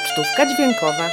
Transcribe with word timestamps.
Pocztówka 0.00 0.46
dźwiękowa. 0.46 1.10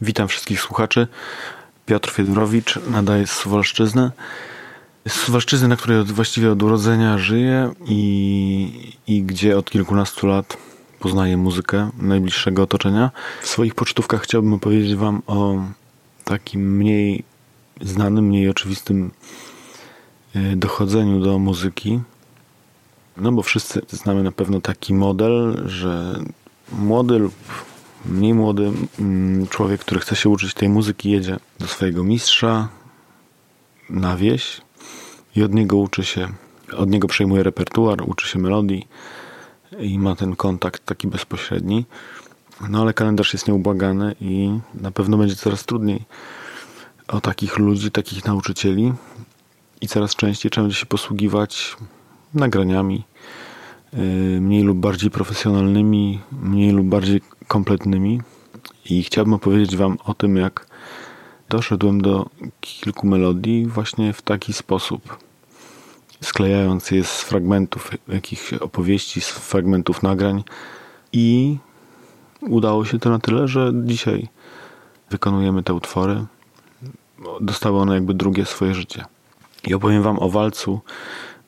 Witam 0.00 0.28
wszystkich 0.28 0.60
słuchaczy. 0.60 1.06
Piotr 1.86 2.10
Fiedorowicz 2.10 2.78
nadaje 2.90 3.26
z 3.26 3.30
Suwalszczyzny. 3.30 4.10
Z 5.08 5.12
Suwalszczyzny, 5.12 5.68
na 5.68 5.76
której 5.76 6.04
właściwie 6.04 6.52
od 6.52 6.62
urodzenia 6.62 7.18
żyję 7.18 7.72
i, 7.86 8.92
i 9.06 9.22
gdzie 9.22 9.58
od 9.58 9.70
kilkunastu 9.70 10.26
lat 10.26 10.56
poznaję 11.00 11.36
muzykę 11.36 11.90
najbliższego 11.98 12.62
otoczenia. 12.62 13.10
W 13.42 13.48
swoich 13.48 13.74
pocztówkach 13.74 14.22
chciałbym 14.22 14.52
opowiedzieć 14.52 14.94
Wam 14.94 15.22
o 15.26 15.54
takim 16.24 16.76
mniej 16.76 17.24
znanym, 17.80 18.24
mniej 18.24 18.48
oczywistym 18.48 19.10
e, 20.34 20.56
dochodzeniu 20.56 21.20
do 21.20 21.38
muzyki. 21.38 22.00
No 23.16 23.32
bo 23.32 23.42
wszyscy 23.42 23.82
znamy 23.88 24.22
na 24.22 24.32
pewno 24.32 24.60
taki 24.60 24.94
model, 24.94 25.62
że 25.66 26.20
młody 26.72 27.18
lub 27.18 27.34
mniej 28.08 28.34
młody 28.34 28.72
mm, 28.98 29.46
człowiek, 29.46 29.80
który 29.80 30.00
chce 30.00 30.16
się 30.16 30.28
uczyć 30.28 30.54
tej 30.54 30.68
muzyki, 30.68 31.10
jedzie 31.10 31.36
do 31.58 31.66
swojego 31.66 32.04
mistrza 32.04 32.68
na 33.90 34.16
wieś 34.16 34.60
i 35.36 35.42
od 35.42 35.54
niego 35.54 35.76
uczy 35.76 36.04
się, 36.04 36.28
od 36.76 36.90
niego 36.90 37.08
przejmuje 37.08 37.42
repertuar, 37.42 38.02
uczy 38.06 38.28
się 38.28 38.38
melodii 38.38 38.88
i 39.78 39.98
ma 39.98 40.16
ten 40.16 40.36
kontakt 40.36 40.84
taki 40.84 41.08
bezpośredni. 41.08 41.84
No 42.68 42.82
ale 42.82 42.94
kalendarz 42.94 43.32
jest 43.32 43.48
nieubłagany 43.48 44.14
i 44.20 44.58
na 44.74 44.90
pewno 44.90 45.16
będzie 45.16 45.36
coraz 45.36 45.64
trudniej 45.64 46.04
o 47.08 47.20
takich 47.20 47.58
ludzi, 47.58 47.90
takich 47.90 48.24
nauczycieli 48.24 48.92
i 49.80 49.88
coraz 49.88 50.16
częściej 50.16 50.50
trzeba 50.50 50.64
będzie 50.64 50.80
się 50.80 50.86
posługiwać 50.86 51.76
nagraniami 52.34 53.04
mniej 54.40 54.62
lub 54.62 54.78
bardziej 54.78 55.10
profesjonalnymi, 55.10 56.20
mniej 56.42 56.72
lub 56.72 56.86
bardziej 56.86 57.20
kompletnymi 57.48 58.20
i 58.84 59.02
chciałbym 59.02 59.34
opowiedzieć 59.34 59.76
Wam 59.76 59.98
o 60.04 60.14
tym, 60.14 60.36
jak 60.36 60.66
doszedłem 61.48 62.00
do 62.00 62.30
kilku 62.60 63.06
melodii 63.06 63.66
właśnie 63.66 64.12
w 64.12 64.22
taki 64.22 64.52
sposób, 64.52 65.18
sklejając 66.20 66.90
je 66.90 67.04
z 67.04 67.20
fragmentów 67.20 67.90
jakichś 68.08 68.52
opowieści, 68.52 69.20
z 69.20 69.28
fragmentów 69.28 70.02
nagrań 70.02 70.44
i 71.12 71.58
udało 72.40 72.84
się 72.84 72.98
to 72.98 73.10
na 73.10 73.18
tyle, 73.18 73.48
że 73.48 73.72
dzisiaj 73.84 74.28
wykonujemy 75.10 75.62
te 75.62 75.74
utwory. 75.74 76.24
Dostały 77.40 77.78
one 77.78 77.94
jakby 77.94 78.14
drugie 78.14 78.44
swoje 78.44 78.74
życie. 78.74 79.04
I 79.66 79.74
opowiem 79.74 80.02
Wam 80.02 80.18
o 80.18 80.30
walcu 80.30 80.80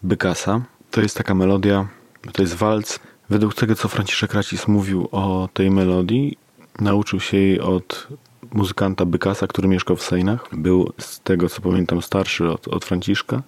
Bykasa. 0.02 0.60
To 0.90 1.00
jest 1.00 1.16
taka 1.16 1.34
melodia, 1.34 1.88
to 2.32 2.42
jest 2.42 2.54
walc 2.54 2.98
Według 3.30 3.54
tego, 3.54 3.74
co 3.74 3.88
Franciszek 3.88 4.34
Racis 4.34 4.68
mówił 4.68 5.08
o 5.12 5.48
tej 5.52 5.70
melodii, 5.70 6.38
nauczył 6.80 7.20
się 7.20 7.36
jej 7.36 7.60
od 7.60 8.08
muzykanta 8.52 9.04
Bykasa, 9.04 9.46
który 9.46 9.68
mieszkał 9.68 9.96
w 9.96 10.02
Sejnach. 10.02 10.48
Był, 10.52 10.92
z 10.98 11.20
tego 11.20 11.48
co 11.48 11.60
pamiętam, 11.60 12.02
starszy 12.02 12.50
od, 12.50 12.68
od 12.68 12.84
Franciszka. 12.84 13.42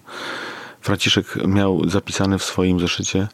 Franciszek 0.81 1.47
miał 1.47 1.89
zapisane 1.89 2.37
w 2.37 2.43
swoim 2.43 2.79
zeszycie 2.79 3.27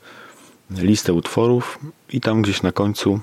listę 0.71 1.13
utworów 1.13 1.79
i 2.09 2.21
tam 2.21 2.41
gdzieś 2.41 2.61
na 2.61 2.71
końcu 2.71 3.19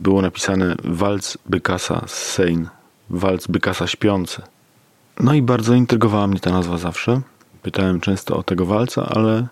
było 0.00 0.22
napisane 0.22 0.76
walc 0.84 1.38
Bykasa 1.46 2.04
z 2.06 2.12
Sejn. 2.12 2.68
Walc 3.10 3.46
Bykasa 3.46 3.86
śpiący. 3.86 4.42
No 5.20 5.34
i 5.34 5.42
bardzo 5.42 5.74
intrygowała 5.74 6.26
mnie 6.26 6.40
ta 6.40 6.50
nazwa 6.50 6.78
zawsze. 6.78 7.20
Pytałem 7.62 8.00
często 8.00 8.36
o 8.36 8.42
tego 8.42 8.66
walca, 8.66 9.06
ale 9.06 9.46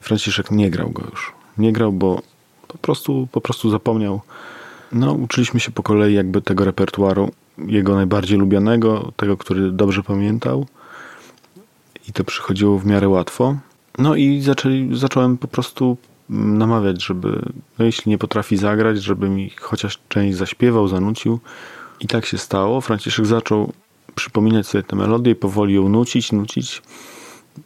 Franciszek 0.00 0.50
nie 0.50 0.70
grał 0.70 0.90
go 0.90 1.02
już 1.10 1.38
nie 1.58 1.72
grał, 1.72 1.92
bo 1.92 2.22
po 2.68 2.78
prostu, 2.78 3.28
po 3.32 3.40
prostu 3.40 3.70
zapomniał. 3.70 4.20
No, 4.92 5.12
uczyliśmy 5.12 5.60
się 5.60 5.70
po 5.70 5.82
kolei 5.82 6.14
jakby 6.14 6.42
tego 6.42 6.64
repertuaru, 6.64 7.30
jego 7.58 7.94
najbardziej 7.94 8.38
lubianego, 8.38 9.12
tego, 9.16 9.36
który 9.36 9.72
dobrze 9.72 10.02
pamiętał. 10.02 10.66
I 12.08 12.12
to 12.12 12.24
przychodziło 12.24 12.78
w 12.78 12.86
miarę 12.86 13.08
łatwo. 13.08 13.56
No 13.98 14.16
i 14.16 14.40
zaczęli, 14.40 14.88
zacząłem 14.92 15.38
po 15.38 15.48
prostu 15.48 15.96
namawiać, 16.30 17.04
żeby, 17.04 17.42
no 17.78 17.84
jeśli 17.84 18.10
nie 18.10 18.18
potrafi 18.18 18.56
zagrać, 18.56 19.02
żeby 19.02 19.28
mi 19.28 19.50
chociaż 19.50 19.98
część 20.08 20.36
zaśpiewał, 20.36 20.88
zanucił. 20.88 21.40
I 22.00 22.06
tak 22.06 22.26
się 22.26 22.38
stało. 22.38 22.80
Franciszek 22.80 23.26
zaczął 23.26 23.72
przypominać 24.14 24.66
sobie 24.66 24.84
tę 24.84 24.96
melodię 24.96 25.34
powoli 25.34 25.74
ją 25.74 25.88
nucić, 25.88 26.32
nucić. 26.32 26.82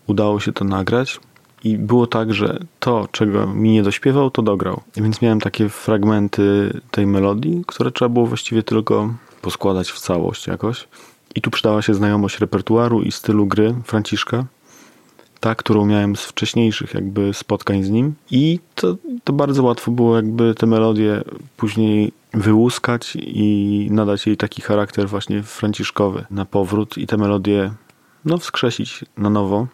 Udało 0.06 0.40
się 0.40 0.52
to 0.52 0.64
nagrać. 0.64 1.20
I 1.64 1.78
było 1.78 2.06
tak, 2.06 2.34
że 2.34 2.58
to, 2.80 3.08
czego 3.12 3.46
mi 3.46 3.72
nie 3.72 3.82
dośpiewał, 3.82 4.30
to 4.30 4.42
dograł. 4.42 4.80
Więc 4.96 5.22
miałem 5.22 5.40
takie 5.40 5.68
fragmenty 5.68 6.80
tej 6.90 7.06
melodii, 7.06 7.64
które 7.66 7.90
trzeba 7.90 8.08
było 8.08 8.26
właściwie 8.26 8.62
tylko 8.62 9.14
poskładać 9.42 9.90
w 9.90 10.00
całość 10.00 10.46
jakoś. 10.46 10.88
I 11.34 11.40
tu 11.40 11.50
przydała 11.50 11.82
się 11.82 11.94
znajomość 11.94 12.38
repertuaru 12.38 13.02
i 13.02 13.12
stylu 13.12 13.46
gry 13.46 13.74
Franciszka. 13.84 14.44
Ta, 15.40 15.54
którą 15.54 15.86
miałem 15.86 16.16
z 16.16 16.20
wcześniejszych 16.24 16.94
jakby 16.94 17.34
spotkań 17.34 17.82
z 17.82 17.90
nim. 17.90 18.14
I 18.30 18.58
to, 18.74 18.96
to 19.24 19.32
bardzo 19.32 19.62
łatwo 19.62 19.90
było 19.90 20.16
jakby 20.16 20.54
te 20.54 20.66
melodie 20.66 21.22
później 21.56 22.12
wyłuskać 22.34 23.16
i 23.20 23.88
nadać 23.90 24.26
jej 24.26 24.36
taki 24.36 24.62
charakter 24.62 25.08
właśnie 25.08 25.42
franciszkowy 25.42 26.24
na 26.30 26.44
powrót 26.44 26.98
i 26.98 27.06
te 27.06 27.16
melodie 27.16 27.72
no 28.24 28.38
wskrzesić 28.38 29.04
na 29.16 29.30
nowo. 29.30 29.66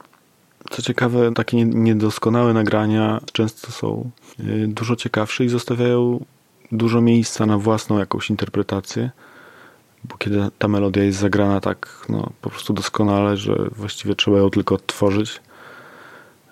Co 0.70 0.82
ciekawe, 0.82 1.34
takie 1.34 1.64
niedoskonałe 1.64 2.52
nagrania 2.52 3.20
często 3.32 3.72
są 3.72 4.10
y, 4.40 4.66
dużo 4.69 4.96
ciekawsze 4.96 5.44
i 5.44 5.49
zostawiają 5.49 6.25
dużo 6.72 7.00
miejsca 7.00 7.46
na 7.46 7.58
własną 7.58 7.99
jakąś 7.99 8.31
interpretację, 8.31 9.10
bo 10.05 10.16
kiedy 10.16 10.49
ta 10.58 10.69
melodia 10.69 11.05
jest 11.05 11.19
zagrana 11.19 11.60
tak 11.60 12.06
no, 12.08 12.31
po 12.43 12.50
prostu 12.50 12.72
doskonale, 12.72 13.37
że 13.37 13.69
właściwie 13.76 14.14
trzeba 14.14 14.38
ją 14.38 14.50
tylko 14.50 14.75
odtworzyć, 14.75 15.40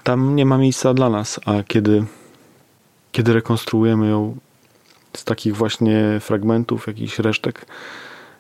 tam 0.03 0.37
nie 0.37 0.47
ma 0.47 0.59
miejsca 0.59 0.95
dla 0.95 1.11
nas, 1.11 1.41
a 1.47 1.63
kiedy, 1.63 2.05
kiedy 3.13 3.33
rekonstruujemy 3.33 4.09
ją 4.09 4.37
z 5.17 5.25
takich 5.25 5.57
właśnie 5.57 6.21
fragmentów, 6.21 6.87
jakichś 6.87 7.19
resztek, 7.19 7.67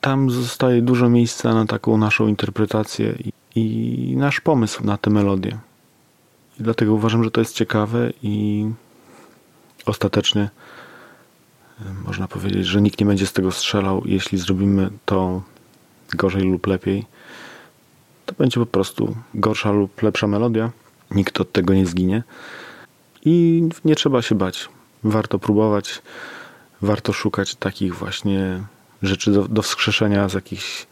tam 0.00 0.30
zostaje 0.30 0.82
dużo 0.82 1.08
miejsca 1.08 1.54
na 1.54 1.66
taką 1.66 1.96
naszą 1.96 2.26
interpretację 2.26 3.14
i, 3.24 3.32
i 3.56 4.14
nasz 4.16 4.40
pomysł 4.40 4.84
na 4.84 4.96
tę 4.96 5.10
melodię. 5.10 5.58
I 6.60 6.62
dlatego 6.62 6.94
uważam, 6.94 7.24
że 7.24 7.30
to 7.30 7.40
jest 7.40 7.54
ciekawe 7.54 8.12
i 8.22 8.66
ostatecznie 9.86 10.50
można 12.06 12.28
powiedzieć, 12.28 12.66
że 12.66 12.82
nikt 12.82 13.00
nie 13.00 13.06
będzie 13.06 13.26
z 13.26 13.32
tego 13.32 13.52
strzelał, 13.52 14.02
jeśli 14.04 14.38
zrobimy 14.38 14.90
to 15.04 15.42
gorzej 16.14 16.42
lub 16.42 16.66
lepiej. 16.66 17.06
To 18.26 18.34
będzie 18.38 18.60
po 18.60 18.66
prostu 18.66 19.16
gorsza 19.34 19.70
lub 19.70 20.02
lepsza 20.02 20.26
melodia. 20.26 20.70
Nikt 21.10 21.40
od 21.40 21.52
tego 21.52 21.74
nie 21.74 21.86
zginie. 21.86 22.22
I 23.24 23.68
nie 23.84 23.94
trzeba 23.94 24.22
się 24.22 24.34
bać. 24.34 24.68
Warto 25.04 25.38
próbować, 25.38 26.02
warto 26.82 27.12
szukać 27.12 27.54
takich 27.54 27.94
właśnie 27.94 28.62
rzeczy 29.02 29.32
do, 29.32 29.48
do 29.48 29.62
wskrzeszenia 29.62 30.28
z 30.28 30.34
jakichś 30.34 30.86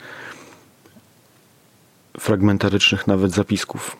fragmentarycznych 2.21 3.07
nawet 3.07 3.33
zapisków. 3.33 3.97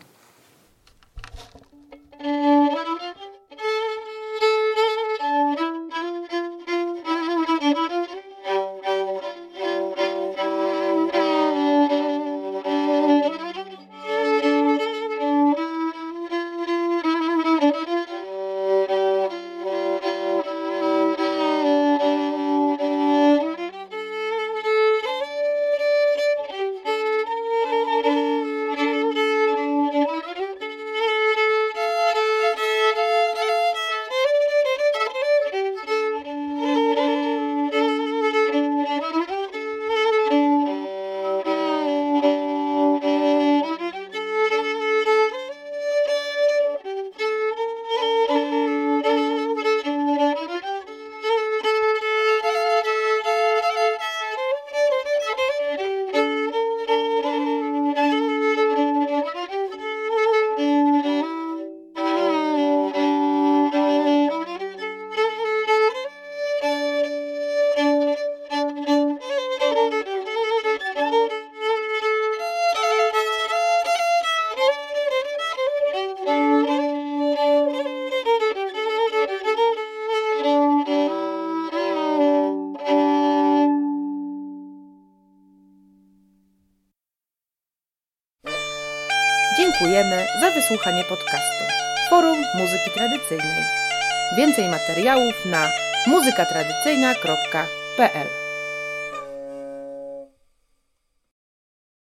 Dziękujemy 89.57 90.27
za 90.41 90.51
wysłuchanie 90.51 91.03
podcastu 91.03 91.63
Forum 92.09 92.37
Muzyki 92.55 92.91
Tradycyjnej. 92.93 93.63
Więcej 94.37 94.69
materiałów 94.69 95.45
na 95.45 95.71
muzykatradycyjna.pl 96.07 98.44